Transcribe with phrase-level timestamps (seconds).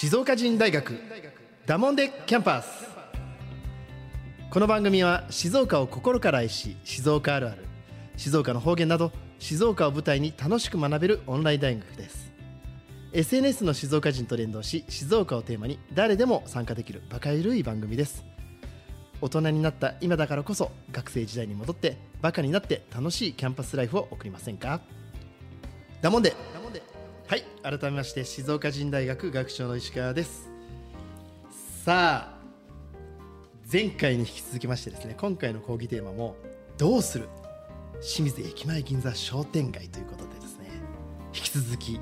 [0.00, 0.96] 静岡人大学
[1.66, 2.86] ダモンデキャンパス。
[4.48, 7.64] この番組は静岡を心から愛し静岡あるある
[8.16, 12.30] 静岡の方言など静岡を舞台に楽しく学べるオンライン大学です。
[13.12, 18.24] SNS の静岡人と連動し静岡をテーマに誰でも参加できるバカゆるい番組です。
[19.20, 24.80] 大人になった今だからこそ学生時代に戻ってバカになって楽しいキャンパスライフを送りませんか？
[26.00, 26.36] だもんで
[27.28, 30.48] はい改めまして静岡人大学学長の石川です。
[31.84, 32.38] さあ
[33.70, 36.36] 前回に引き続きましてですね今回の講義テーマも
[36.78, 37.28] どうする
[38.00, 40.70] 清水駅前銀座商店街ということでですね
[41.34, 42.00] 引き続き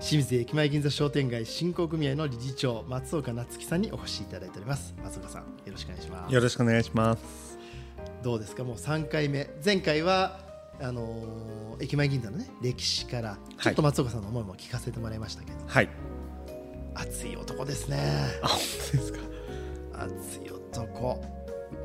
[0.00, 4.94] 清水駅前銀座商店街振興組合の理事長松岡夏樹さんにお越しいただいております。
[5.04, 6.34] 松岡さんよろしくお願いします。
[6.34, 7.58] よろしくお願いします。
[8.22, 8.64] どうですか？
[8.64, 9.50] もう3回目。
[9.62, 10.40] 前回は
[10.80, 15.88] あのー駅前銀座のね歴史からちょっと松岡さんの思いも聞かせてもらいましたけど、はい。
[16.94, 17.98] 熱い男ですね。
[18.42, 18.58] あ本
[18.92, 19.18] 当ですか？
[19.92, 21.24] 熱い男。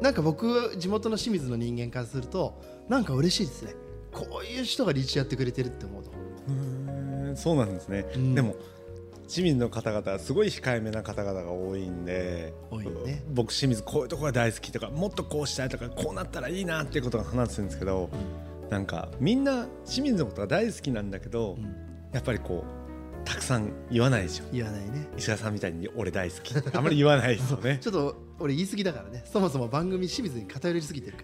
[0.02, 3.74] なんか僕地元の清水の人間からするとなんか嬉しいですね。
[4.12, 6.12] こういう人が理事やってくれてるって思うと
[6.48, 8.36] うーんそうなんですね、うん。
[8.36, 8.56] でも
[9.28, 13.24] 清水の方々はすごい控えめな方々が多いんで多いね。
[13.30, 18.10] 僕清水こういうところが大好きとかもっとこうしたいとかこうなったらいいなっていうことが話すんですけど、
[18.70, 21.76] なんかみんな清水のことが大好きなんだけど、うん。
[22.14, 25.08] やっぱりこうたくさん言わないですよ言わないね。
[25.18, 26.78] 石川さんみたいに俺大好きって。
[26.78, 27.78] あまり言わないですよね。
[27.84, 29.24] ちょっと俺言い過ぎだからね。
[29.26, 31.24] そもそも番組清水に偏りすぎてるか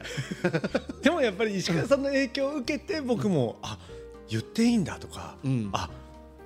[0.59, 0.69] ら。
[1.01, 3.79] でもやっぱり石川さんの影響を受けて僕もあ
[4.27, 5.69] 言っていいんだとか、うん。
[5.71, 5.89] あ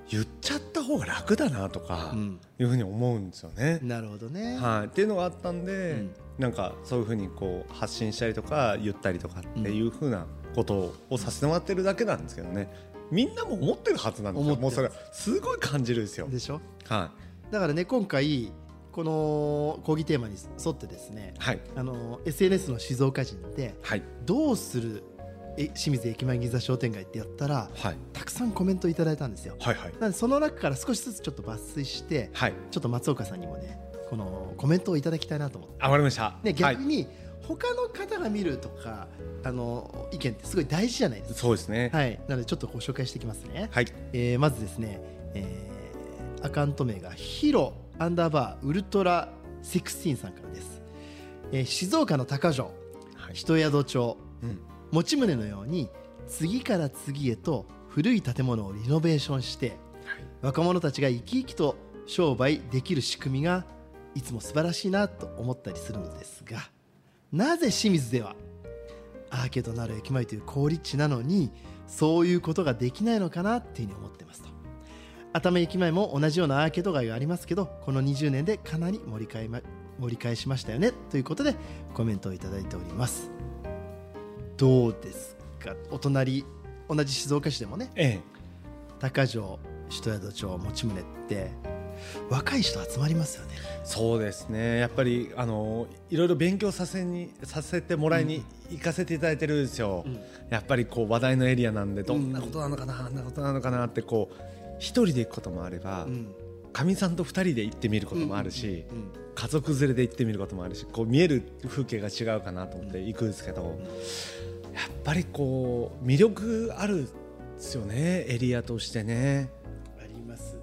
[0.08, 2.40] 言っちゃった方が楽だなとかうん。
[2.58, 3.80] いうふうに思うんですよね。
[3.82, 6.10] なるほどね、はい、っていうのがあったんで、うん。
[6.38, 10.26] なんかそういうふうにこう発信したりとか言ったりとかっていうふうな
[10.58, 12.68] ことをさせてもらってるだけなんですけどね。
[13.12, 14.56] みんなも思ってるはずなんですよ。
[14.56, 16.26] もうそれはすごい感じるんですよ。
[16.28, 16.60] でしょ？
[16.86, 17.12] は
[17.50, 18.52] だからね今回
[18.90, 21.60] この講義テーマに沿ってですねい、はい。
[21.76, 24.02] あの SNS の静岡人ではい。
[24.26, 25.04] どうする
[25.56, 27.96] え清水駅前銀座商店街ってやったらはい。
[28.12, 29.54] たくさんコメントいただいたんですよ。
[29.60, 29.92] はいはい。
[29.92, 32.54] なのでその中から少しずつちょっと抜粋してはい。
[32.72, 33.78] ちょっと松岡さんにもね
[34.10, 35.76] このコメントをいただきたいなと思って。
[35.78, 36.34] あわかりました。
[36.42, 37.06] ねはい、逆に
[37.48, 39.08] 他の方が見るとか
[39.42, 41.38] あの意見ってすごい大事じゃないですか。
[41.40, 41.90] そうですね。
[41.92, 42.20] はい。
[42.28, 43.68] なのでちょっとご紹介していきますね。
[43.72, 43.86] はい。
[44.12, 45.00] えーまずですね、
[45.34, 49.28] えーアカウント名がヒロアンダーバーウルトラ
[49.64, 50.82] 16さんからです、
[51.50, 52.66] えー静岡の高城
[53.16, 53.34] はい。
[53.34, 54.16] 人宿町。
[54.42, 54.60] うん。
[54.92, 55.88] 持ち宗のように
[56.28, 59.76] 次から次へと古い建物をリノベーションして
[60.42, 61.76] 若者たちが生き生きと
[62.06, 63.64] 商売できる仕組みが
[64.14, 66.70] いつも素晴らしいなと思ったりするのですが
[67.32, 68.34] なぜ清水では
[69.30, 71.50] アーケードのある駅前という好立地なのに
[71.86, 74.48] そういうことができないのかなっていうふうに思ってますと。
[75.34, 79.60] 熱海駅前も同じようなアーケード街がありますけどこの20年でかなり盛り返えま
[80.00, 81.54] 盛り返しましたよねということで
[81.92, 83.30] コメントをいただいております。
[84.56, 85.74] どうですか？
[85.90, 86.44] お隣
[86.88, 87.90] 同じ静岡市でもね。
[87.94, 88.20] ええ。
[88.98, 89.58] 高城
[89.88, 90.90] 人宿町持宗っ
[91.28, 91.50] て
[92.30, 93.54] 若い人集まりますよね。
[93.84, 94.78] そうですね。
[94.78, 100.20] やっぱりあのいろいろ勉強させにさせてもらいに行かせていただいてるんですよ、うん。
[100.50, 104.34] やっぱりこう話題のエリアなんでどんなことなのかな、あんなことなのかなってこう
[104.78, 106.34] 一人で行くこともあればうん。
[106.72, 109.10] かみ、さんと二人で行ってみることもあるし、うん。
[109.34, 113.78] 家族連れで行ってみることもあるしこう見える風景が違うかなと思って行くんですけど、
[114.74, 117.08] やっぱりこう魅力ある
[117.56, 119.50] ですよねエリアとしてね。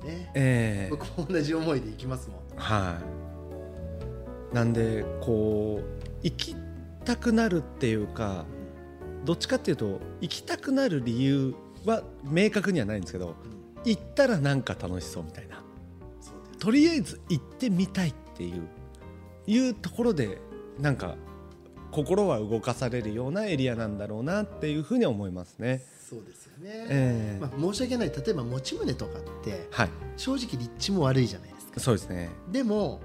[0.06, 0.32] ね。
[0.34, 0.90] ええ。
[0.90, 2.40] 僕も同じ思いで行きますもん。
[2.56, 3.00] は
[4.52, 6.56] い、なんでこう行き
[7.04, 8.46] たくなるっていうか
[9.26, 11.54] どっちかっていうと行きたくなる理由
[11.86, 13.36] は明確にはないんですけど
[13.84, 15.62] 行ったらなんか楽しそうみたいな。
[16.60, 18.68] とりあえず行ってみたいっていう
[19.46, 20.40] いうところで
[20.80, 21.16] なんか
[21.96, 25.82] 心は動かされるようなエリアなんだろうなっていうふうに思いますね。
[26.10, 27.40] そうですよね、ええ。
[27.40, 28.10] まあ、申し訳ない。
[28.10, 29.90] 例えば持ち宗とかってはい。
[30.18, 31.80] 正直立地も悪いじゃないですか。
[31.80, 33.00] そうですね、でも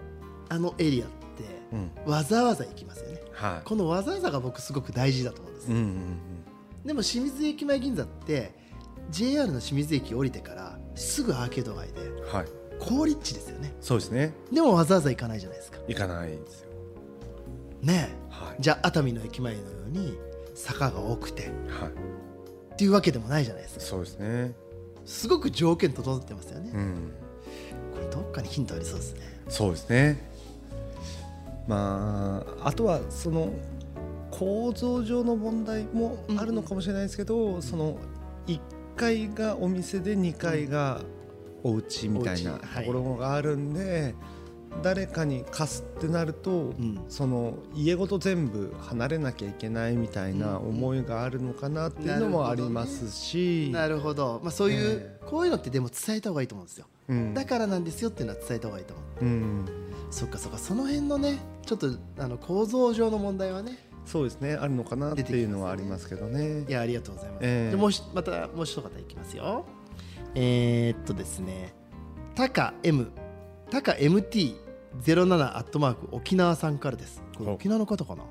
[0.48, 1.14] あのエリアって
[1.72, 2.10] うん。
[2.10, 3.20] わざわざ行きますよね。
[3.32, 3.68] はい。
[3.68, 6.18] このわざわざが僕すごく大事だと思うんですよ、うんうんうん
[6.84, 8.54] でも清水駅前銀座って
[9.10, 12.00] JR の清水駅降りてからすぐアーケード街で
[12.32, 12.46] はい。
[12.78, 13.74] 好立地ですよね。
[13.82, 14.32] そうですね。
[14.50, 15.78] でもわざわざ行かないじゃないですか。
[15.86, 16.69] 行かないですよ。
[17.82, 18.10] ね。
[18.28, 18.54] はい。
[18.58, 20.18] えじゃあ熱海の駅前のように
[20.54, 21.44] 坂が多くて。
[21.44, 21.52] はい。
[22.72, 23.80] っていうわけでもないじゃないですか。
[23.84, 24.54] そうですね。
[25.04, 27.12] すごく条件整ってますよね、うん、
[27.94, 29.20] これどっかにヒントありそうですね。
[29.48, 30.30] そうですね。
[31.66, 33.52] まああとはその
[34.30, 37.98] 構造上の問題もあるのかもしれないですけど、その
[38.46, 38.60] 1
[38.96, 41.00] 階がお店で2階が
[41.62, 44.14] お家みたいなところがあるんで、
[44.82, 47.04] 誰かに貸すってなると、ん。
[47.08, 57.34] その家ごと全部離れなきゃいけないみたいな思いがあるのかなっていうのもありますし、なるほど、まあ、そういう、えこういうのってでも伝えた方がいいと思うんですよ、うん。
[57.34, 59.24] だからなんですよっていうのは伝えた方がいいと思う。
[59.24, 59.64] うん、
[60.10, 60.58] そっかそっか。
[60.58, 64.54] その辺のねちょっとあの構造上の問題はねそうですね。
[64.54, 66.64] あるのかなっていうのはありますけどね。
[66.68, 66.72] い。
[66.72, 67.70] やありがとうございます、ええ。
[67.70, 69.66] でもうしまたもう一方いきますよ。
[70.34, 71.74] えー、っとですね。
[72.34, 73.10] タカ M
[73.70, 77.22] タカ MT07 アットマーク沖縄さんからです。
[77.38, 77.54] これお。
[77.54, 78.24] 沖縄の方かな？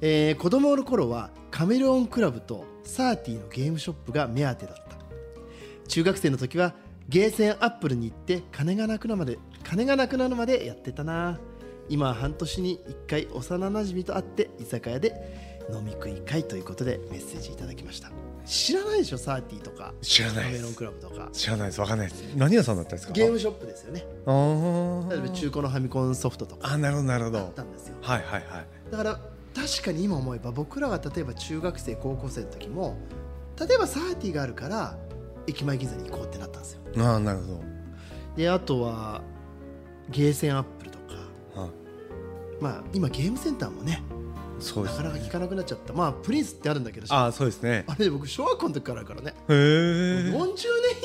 [0.00, 4.96] えー子供の頃はカメレオンクラブとサーティのゲームショップが目当てだった。
[5.86, 6.74] 中学生の時は
[7.08, 11.38] ゲーセンアップルに行って金がなくなるまで金がなくなるまでやってたな。
[11.90, 18.10] 今は半年に1回幼なじみと会って居酒屋で飲み食い会ということでメッセージいただきました
[18.44, 20.52] 知らないでしょサーティとか知らカない。
[20.52, 21.80] メレオンクラブとか知らないです。
[21.80, 22.22] わかんないです。
[22.36, 23.12] 何屋さんだったんですか？
[23.14, 27.62] ゲームショップですよねあー例えば中古のファミコンソフトとかあ、なるほどなるほあどった。
[27.62, 28.66] んですよはいはいはい。
[28.90, 29.20] だから
[29.54, 32.98] 確かに今思えば僕らが例えば中学生高校生の時も
[33.58, 34.98] 例えばサーティがあるから
[35.46, 37.60] 駅前銀座に行こうってなったんですよああなるほど。
[38.36, 39.22] であとは
[40.10, 41.04] ゲーセンアップルとか
[41.56, 41.68] あ
[42.60, 44.02] まあ今ゲームセンターもね
[44.58, 45.24] そうです、なかなかね。
[45.28, 47.84] 聞かなくなっちゃったまあプリンスってあるんだけどああそうですね。
[47.86, 49.54] あれ僕小学校の時からあるからねへえ。
[50.30, 50.54] 40年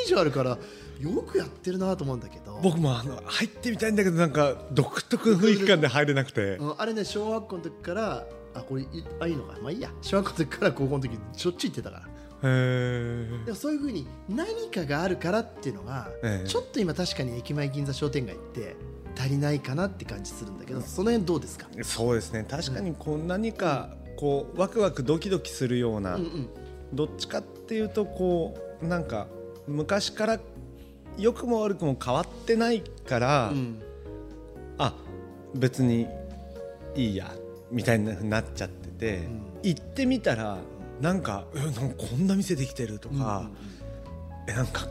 [0.05, 0.57] 以上あるから
[0.99, 6.57] よくやってるなと思うんだけど僕もあの入ってみたいんだけどなんか独特の雰囲気感で入れなくて。
[6.57, 8.87] うんあれね小学校の時からあこれい
[9.19, 12.07] あいいのかまあいいや小学校の時から高校の時しょっちゅう行ってたからへ
[12.43, 13.45] え。
[13.45, 18.75] でもそういうふうに何かがあるからっていうのが、ええちょっと今確かに駅前銀座商店街って
[19.19, 22.45] 足りないかなって感じするんだけどその辺どうですか、そうですね。
[22.49, 26.49] 確かにこう何かこうワクワクドキドキするような、うんうん。
[26.93, 29.27] どっちかっていうとこうなんか
[29.67, 30.39] 昔から
[31.17, 33.81] 良くも悪くも変わってないから、うん。
[34.77, 34.95] あ
[35.53, 36.07] 別に
[36.95, 37.33] いいや
[37.71, 39.41] みたいになっちゃってて、ん。
[39.63, 40.57] 行ってみたら
[41.01, 43.49] なんかえなんかこんな店できてるとか、
[44.47, 44.87] えなんか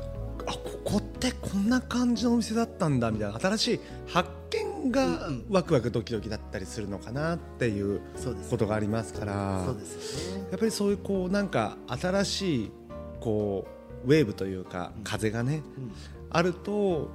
[0.46, 1.17] あここってこ
[1.58, 8.00] んな感じのお店だったんだみたいな新しい発見がワクワクドキドキだったりするのかなっていう
[8.48, 10.46] ことがありますからそうですよね。
[10.50, 12.72] やっぱりそういうこうなんか新しい
[13.20, 13.66] こ
[14.04, 15.92] うウェーブというか風がね、うん。
[16.30, 17.10] あると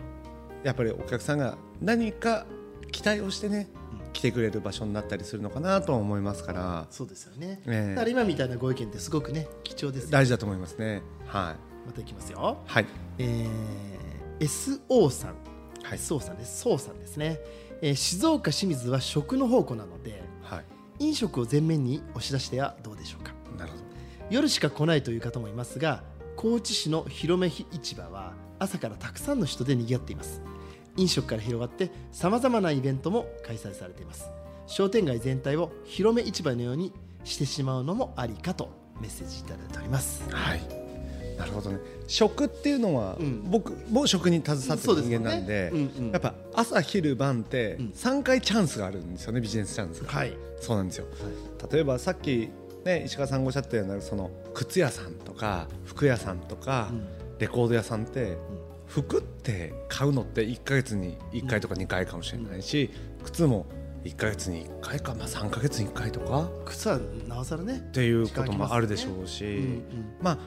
[0.64, 2.46] やっぱりお客さんが何か
[2.92, 3.68] 期待をしてね、
[4.14, 6.88] 来てくれる場所になったりするのかなとは思いますから。
[6.92, 7.96] そうですよね、ええ。
[7.96, 11.02] だから今みたいなご意見ってすごくね貴重ですよ大事だと思いますね。
[11.26, 11.56] は
[11.86, 11.88] い。
[11.88, 12.58] またいきますよ。
[12.66, 12.86] はい。
[13.18, 13.48] えー、
[14.46, 15.36] SO さん、
[15.84, 15.98] はい。
[15.98, 16.62] SO さんです。
[16.62, 17.40] そうさんですね、
[17.82, 20.66] えー静岡清水は食の宝庫なのではい。
[21.00, 23.34] 飲食を前面に押し出してはどうでしょうか。
[23.58, 23.84] なるほど。
[24.30, 26.04] 夜しか来ないという方もいますが
[26.36, 30.42] 高知市の広め市場は朝からたくさんの人で賑わっています。
[30.96, 34.30] 飲食から広がってさまざまなイベントも開催されています。
[34.68, 36.94] 商店街全体を広め市場のように
[37.24, 38.70] してしまうのもありかと
[39.02, 40.24] メッセージいただいております。
[40.30, 40.83] はい
[41.38, 41.80] なるほどね。
[42.08, 43.44] 食っていうのは、うん。
[43.50, 46.12] 僕も食に携わってる人間なんでねうんうん。
[46.12, 47.86] やっぱ朝昼晩ってうん。
[47.96, 50.36] 3回チャンスがあるんですよねビジネスチャンスが、はい。
[50.60, 51.06] そうなんですよ。
[51.72, 52.50] 例えばさっき
[52.86, 57.24] ね石川さんがおっしゃったようなその靴屋さんとか服屋さんとか、うん。
[57.40, 58.38] レコード屋さんって、
[58.88, 62.90] 服って買うのって1か月に1回とか2回かもしれないし、
[63.24, 63.66] 靴も
[64.04, 66.50] 1か月に1回か、まあ、3か月に1回とか。
[66.66, 69.82] 靴はなおさらねっていうこともあるでしょうし、
[70.22, 70.38] まあ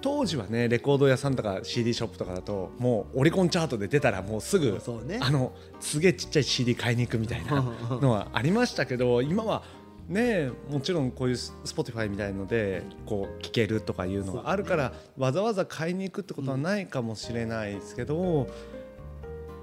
[0.00, 5.18] 当時はねレコード屋さんとか CD ショップとかだともうオリコンチャートで出たらもうすぐそうね。
[5.20, 7.62] あのすげえちっちゃい CD 買いに行くみたいな
[8.00, 9.62] のはありましたけど今は
[10.08, 18.48] ねもちろんこういう Spotify みたいのでこう聴けるとかいうのがあるからわざわざ買いに行くってことはないかもしれないですけど、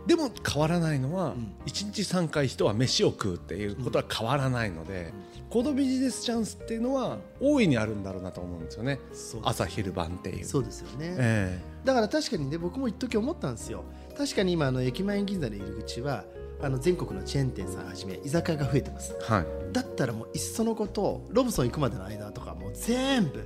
[0.06, 1.56] でも変わらないのは、ん。
[1.66, 5.14] 1日3回人は飯を食うっていうことは変わらないので、
[5.50, 9.00] このビジネスチャンスっていうのは大いにあるんだろうなと思うんですよね。
[9.44, 10.46] 朝昼晩っていう。
[10.46, 13.84] そうですよね、えだから確かにね僕も一時思ったんですよ。
[14.18, 16.26] 確かに今あの駅前銀座の入り口は
[16.62, 19.16] あの全国のチェーン店さんはじめ居酒屋が増えてます。
[19.30, 19.46] えはい。
[19.72, 23.44] だったらもういっそのことロブソン行くまでの間とかもう全部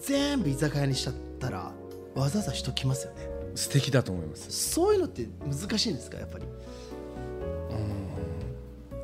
[0.00, 1.72] 全部居酒屋にしちゃったら
[2.14, 4.50] わざわざ人来ますよね素敵だと思います。
[4.50, 6.18] そういうのって難しいんですか？
[6.18, 6.44] やっぱり。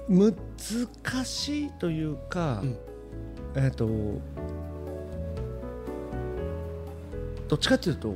[0.08, 0.34] 難
[1.24, 2.76] しいというか、うん。
[3.54, 3.86] えっ、と
[7.46, 8.14] どっちかというと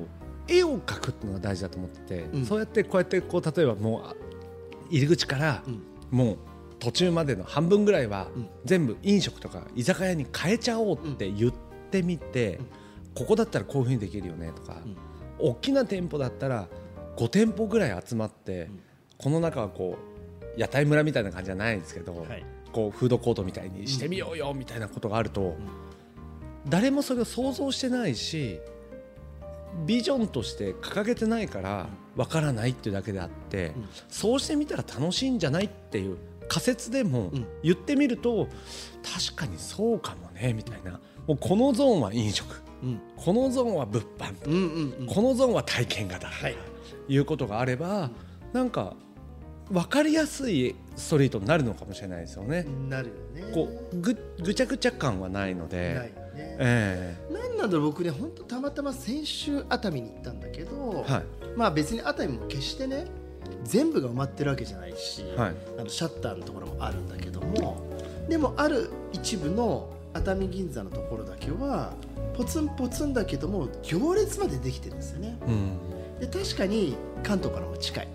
[0.49, 2.47] 絵を描くっていうのが大事だと思ってて、うん。
[2.47, 4.14] そうやってこうやってこう例えばもうあ
[4.91, 5.83] 入り口からうん。
[6.11, 6.38] もう
[6.81, 8.49] 途中までの半分ぐらいはうん。
[8.64, 11.53] 全部飲食とか居酒屋に変えちゃおうって言っ
[11.93, 12.67] てみて、うん。
[13.14, 14.79] ここだったらこういうふうにできるよねとか、
[15.38, 16.69] 大きな店舗だったら
[17.17, 18.81] 5店舗ぐらい集まって、ん。
[19.19, 19.97] この中はこ
[20.57, 22.45] う屋台村みたいな感じじゃないんですけど、はい。
[22.73, 25.57] こうフードコートみたいにしてみようよみたいなことがあると、
[26.69, 28.59] 誰もそれを想像してないし
[29.87, 31.87] ビジョンとして掲げてないから
[32.17, 33.88] わからないっていうだけであって、うん。
[34.09, 36.17] そうしてみたら楽しいんじゃないっていう
[36.49, 37.47] 仮説でもうん。
[37.62, 38.49] 言ってみると
[39.03, 41.00] 確かにそうかもねみたいな。
[41.26, 42.53] もうこのゾーンは飲食。
[42.57, 42.63] うん
[43.17, 44.35] このゾーンは物販。
[44.47, 45.07] うんうんうん。
[45.07, 46.26] このゾーンは体験型。
[46.29, 46.57] はい。
[47.09, 48.11] いうことがあれば
[48.53, 48.97] なんか
[49.71, 52.67] 分かりやすいストリートになるのかもしれないですよね。
[52.88, 53.14] なるよ
[53.47, 53.53] ね。
[53.53, 56.57] こうぐぐちゃぐちゃ感はないので、ないよね。
[56.61, 61.25] えなんなんだろう僕ね本当たまたま先週熱海に行ったんだけど、えはい。
[61.57, 63.07] まあ別に熱海も決してね
[63.64, 65.55] 全部が埋まってるわけじゃないし、はい。
[65.79, 67.83] あのシャッターのところもあるんだけども
[68.29, 71.92] でもある一部の熱海銀座のところだけは
[72.35, 75.37] ポツンポツンだけども行列までできてるんですよね。
[75.47, 75.78] うん。
[76.21, 78.09] で確かに関東からも近い。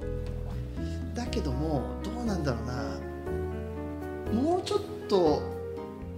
[1.14, 4.42] だけどもどうなんだろうな。
[4.42, 5.42] もうちょっと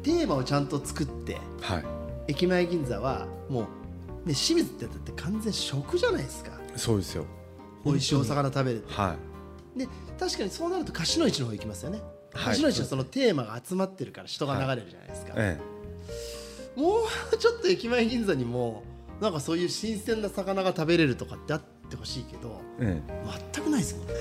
[0.04, 1.86] テーマをちゃんと作ってはい。
[2.28, 3.62] 駅前銀座はも
[4.26, 6.52] う、ね、清水ってだって完全食じゃないですか。
[6.76, 7.26] そうですよ。
[7.84, 8.94] 美味しいお魚食べれて。
[8.94, 9.16] は
[9.76, 9.88] で
[10.20, 12.02] 確かにそうなると柏の市の方行きますよね。
[12.34, 12.56] はい。
[12.56, 15.34] 柏の市はそのテーマが集まってるから人が流れるじゃないですか、
[16.82, 18.84] もうちょっと駅前銀座にも
[19.22, 23.14] なんかそういう新鮮な魚が食べれるとかってあってほしいけどええ。
[23.24, 24.14] え全くないですもんね。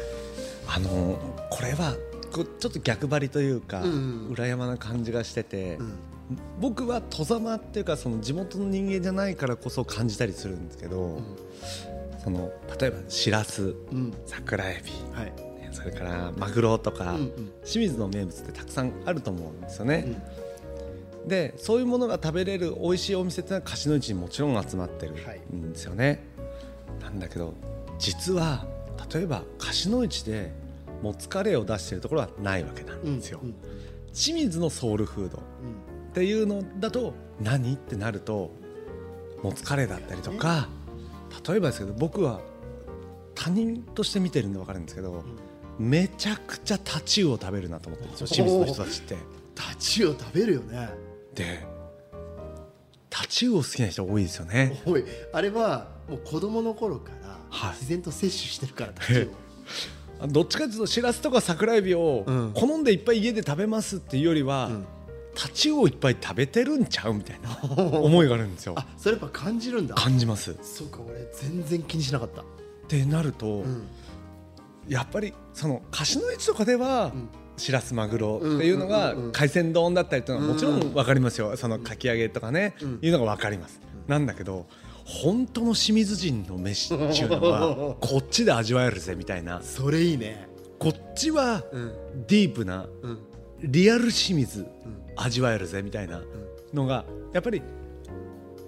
[0.69, 1.95] あのこれは
[2.31, 4.29] こうちょっと逆張りというか、うんうん。
[4.29, 5.93] 裏山な感じがしてて、うん。
[6.61, 11.23] 僕は戸様っていうかその地元の人間じゃないからこそ感じたりするんですけど、
[12.23, 14.15] その例えばしらすうん。
[14.27, 15.25] 桜エビはい。
[15.27, 17.53] ねそれからマグロとか、うんうん。
[17.65, 20.23] 清水の名物ってたくさんあると思うんですよね、
[21.27, 25.41] でそういうものが食べれる美味しいお店ってのは柏の市にもちろん集まってるはい。
[25.55, 26.25] んですよね、
[27.01, 27.55] なんだけど
[27.99, 28.67] 実は
[29.13, 30.53] 例えば柏の市で
[31.03, 33.55] もつカレーを出してるところはないわけなんうんですよ、うん
[34.13, 35.41] 清水のソウルフードっ
[36.15, 38.51] ていうのだと何ってなると
[39.41, 40.69] もつカレーだったりとか
[41.49, 42.41] 例えばですけど僕は
[43.37, 45.23] 他人として見てるんで分かるんですけど、
[45.79, 48.27] めちゃくちゃタチウオ食べるなと思ってるんですよ。
[48.27, 49.17] 清水の人たちって。
[49.55, 50.91] タチウオ食べるよね
[51.35, 51.65] で
[53.09, 54.81] タチウオ好きな人多いですよね。
[54.87, 55.05] おい。
[55.33, 57.75] あれはもう子供の頃からはい。
[57.75, 59.31] 自然と摂取してるからタチウ
[60.29, 62.53] どっちかというとしらすとか桜エビをうん。
[62.55, 64.87] 好んでいっぱい家で食べますっていうよりは、うん。
[65.35, 67.59] タチウオいっぱい食べてるんちゃうみたいな
[67.99, 68.75] 思いがあるんですよ。
[68.77, 69.95] オあそれやっぱ感じるんだ。
[69.95, 70.53] 感じます。
[70.53, 72.45] っそうか俺全然気にしなかった。
[72.89, 73.87] てなると、うん。
[74.89, 77.29] やっぱりその柏の市とかでは、うん
[77.61, 82.99] しらすマグロっていうのが海鮮丼だったりというのはもちろん分かりますよ、そのかき揚げとかね、うん。
[83.03, 84.67] いうのが分かります、なんだけど
[85.05, 89.61] 本当の清水人の飯っていうのはこっちで味わえるぜみたいな。
[89.63, 90.49] それいいね。
[90.79, 91.93] こっちはうん。
[92.27, 93.19] ディープなうん。
[93.63, 94.69] リアル清水うん。
[95.17, 96.23] 味わえるぜみたいな
[96.73, 97.61] のがやっぱり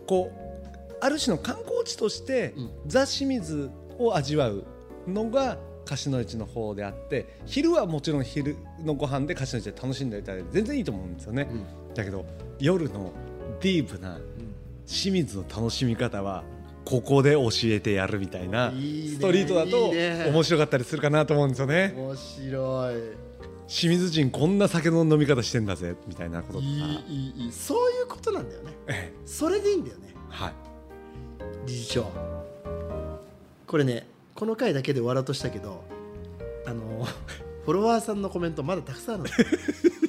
[0.07, 2.71] こうある種の観光地としてうん。
[2.87, 4.65] ザ・清水を味わう
[5.07, 5.59] のが
[5.97, 11.95] 柏の市の方であって昼はもちろん昼のご飯で柏の市で楽しんでいただいて全然いいと思うんですよね、うん。
[11.95, 12.25] だけど
[12.59, 13.13] 夜の
[13.61, 14.19] ディープな
[14.87, 16.45] 清水の楽しみ方は
[16.85, 19.91] ここで教えてやるみたいなストリートだと
[20.31, 21.95] 面白かったりするかなと思うんですよね。
[21.97, 22.95] 面白い。
[23.69, 26.67] 清水人こんな酒の飲み方してんだぜみたいなこととか。
[27.09, 27.53] いい。
[27.53, 28.73] そういうことなんだよね。
[28.89, 29.19] ええ。
[29.25, 30.15] それでいいんだよね。
[30.29, 30.53] はい。
[31.67, 32.11] 理事長。
[33.67, 34.07] これね
[34.43, 35.85] この回だけで終わろうとしたけど
[36.67, 37.07] あの
[37.65, 39.31] フォロワーさんのコメントまだたくさんある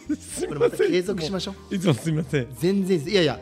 [0.09, 0.17] の。
[0.17, 1.75] すこれまた継続しましょう。
[1.75, 2.47] いつもすみません。
[2.57, 3.39] 全然いやいや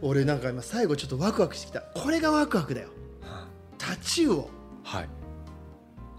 [0.00, 1.82] 俺なんか今最後ちょっとワクワクしてきた。
[1.82, 2.88] これがワクワクだよ。
[3.76, 4.50] タチウオ。
[4.82, 5.08] はい。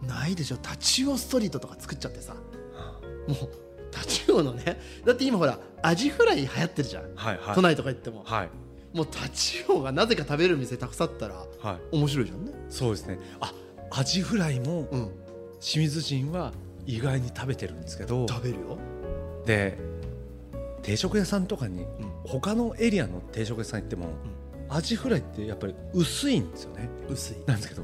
[0.06, 0.58] ないでしょ。
[0.58, 2.36] タチウオストリートとか作っちゃってさ。
[2.36, 3.50] もう
[3.90, 4.80] タチウオのね。
[5.04, 7.56] だって今ほらアジフライ流行ってるじゃん、はいはい。
[7.56, 8.50] 都内とか行っても、はい。
[8.96, 11.96] もうタチウオがなぜか食べる店たくさんあったらはい。
[11.96, 12.52] 面白いじゃんね。
[12.70, 13.18] そうですね。
[13.40, 13.52] あ
[13.92, 15.12] アジフライもうん。
[15.62, 16.54] 清水人は
[16.86, 18.78] 意外に食べてるんですけど食べるよ。
[19.46, 19.78] で
[20.84, 21.88] 定食屋さんとかにうん。
[22.26, 24.08] 他のエリアの定食屋さん行っても、
[24.70, 26.90] アジフライってやっぱり薄いんですよね。
[27.10, 27.38] 薄い。
[27.46, 27.84] なんですけど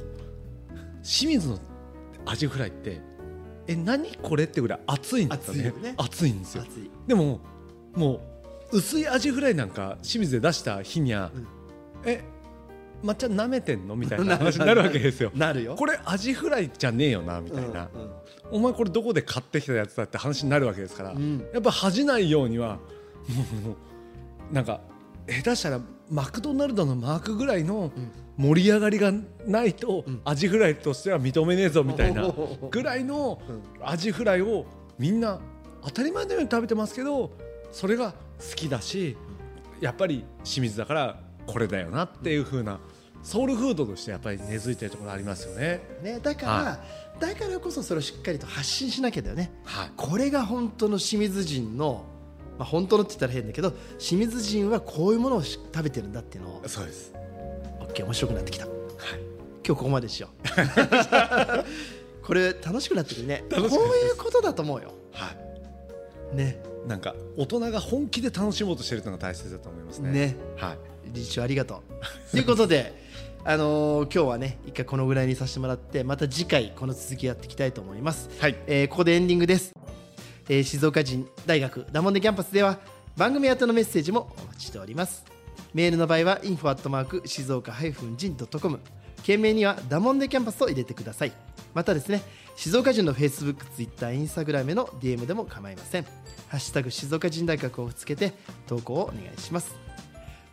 [1.03, 1.59] 清水の
[2.25, 3.01] アジフライって
[3.67, 5.95] え何これってぐらい熱いんですよね。
[5.97, 6.39] 熱いよね。
[6.39, 6.63] んですよ。
[7.07, 7.39] でも
[7.95, 8.21] も
[8.71, 11.47] う薄いアジフライなんか清水で出した日にゃ、うん。
[12.05, 12.23] え
[13.03, 13.95] 抹茶舐めてんの？
[13.95, 14.37] みたいな。
[14.37, 14.81] 話 になる。
[14.81, 15.31] わけですよ。
[15.35, 15.75] なるよ。
[15.75, 17.89] これアジフライじゃねえよなみたいな、
[18.51, 21.17] お前これどこで買ってきたやつだって話になるわけですから、うん。
[21.17, 23.75] うんやっぱ恥じないようにはもうも
[24.51, 24.81] うなんか
[25.27, 25.79] 下手したら
[26.09, 27.91] マクドナルドのマークぐらいの
[28.37, 29.13] 盛り上がりが
[29.45, 32.29] ないとアジフライとしては認めねえぞみたいな
[32.69, 33.41] ぐらいの
[33.81, 34.65] アジフライを
[34.99, 35.39] みんな
[35.83, 37.31] 当たり前のように食べてますけど
[37.71, 39.15] それが好きだし
[39.79, 42.79] やっぱり清水だからこれだよなっていう風な
[43.23, 45.81] ソウルフードとしてやっぱり根付いてるところありますよね。
[46.01, 46.79] ね、だから、は
[47.19, 49.51] だからこそそれをしっかりと発信しなきゃだよね。
[49.63, 52.05] はい、これが本当の清水人の、
[52.57, 57.13] まあ、本当のって言ったら変だけど清水人はこういうものをし食べてるんだっていうのをそうです。
[57.81, 58.65] OK 面白くなってきた。
[58.65, 58.75] はい、
[59.63, 60.41] 今日ここまでしよう。
[62.25, 63.43] これ楽しくなってくるね。
[63.49, 63.65] こうい
[64.11, 64.93] うことだと思うよ。
[65.11, 65.31] は
[66.33, 66.35] い。
[66.35, 66.61] ね。
[66.87, 70.11] なんか大人が本気で楽しもうとしてるのが大切だと思いますね。
[70.11, 70.35] ね。
[70.55, 70.77] はい。
[71.13, 71.79] 理事長ありがとう。
[72.31, 72.93] ということで
[73.43, 78.29] あのー今日はね一回このぐらいにさせてもらってまた次回この続きやっていきたいと思います。
[78.39, 78.55] はい。
[78.67, 79.73] えーここでエンディングです、
[80.47, 82.79] えー静岡人大学ダモンデキャンパスでは
[83.17, 85.25] 番組宛てのメッセージもお待ちしております。
[85.73, 87.71] メールの場合は info@ 静岡
[88.17, 88.79] 人 .com
[89.23, 91.31] 件名にはダモンデキャンパスと入れてください。
[91.73, 92.21] またですね
[92.55, 96.03] 静岡人の Facebook、Twitter、Instagram への DM でも構いません。
[96.47, 98.33] ハッシュタグ静岡人大学をつけて
[98.67, 99.73] 投稿をお願いします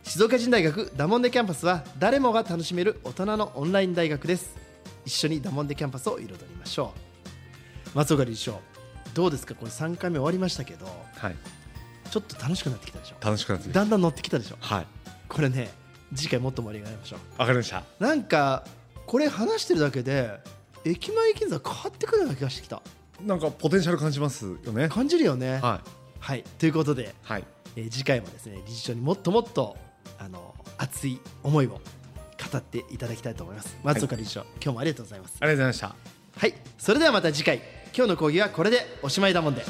[0.09, 4.57] 静岡人大学ダモンデキャンパスは誰もが楽しめる大人のオンライン大学です
[5.05, 6.93] 一緒にダモンデキャンパスを彩りましょ
[7.85, 8.59] う松岡理事長
[9.13, 9.53] どうですか？
[9.53, 11.35] これ3回目終わりましたけどはい。
[12.09, 13.15] ちょっと楽しくなってきたでしょ？
[13.23, 14.55] 楽しくなってきただんだん乗ってきたでしょ？
[14.59, 14.87] はい。
[15.27, 15.69] これね
[16.15, 17.83] 次回もっと盛り上がりましょわかりました。
[17.99, 18.65] うなんか
[19.05, 20.31] これ話してるだけで
[20.85, 22.81] 駅前銀座変わってくるような気がしてきた
[23.21, 24.89] なんかポテンシャル感じますよね。
[24.89, 25.81] 感じるよねは
[26.19, 27.07] はいということで、い。
[27.21, 27.43] はい。
[27.75, 29.77] えー次回もですね理事長にもっともっと
[30.17, 33.77] あの熱い思いを語っていただきたいと思います。
[33.83, 35.37] 松岡理事長、今日もありがとうございます。
[35.39, 35.95] ありがとうございました。
[36.39, 36.53] はい。
[36.77, 37.61] それではまた次回。
[37.95, 39.63] 今日の講義はこれでおしまいだもんで